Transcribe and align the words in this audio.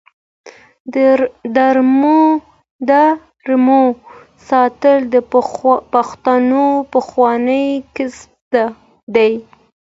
د 1.55 1.57
رمو 3.47 3.83
ساتل 4.49 4.97
د 5.13 5.15
پښتنو 5.93 6.65
پخوانی 6.93 7.65
کسب 7.95 8.51
دی. 9.15 9.31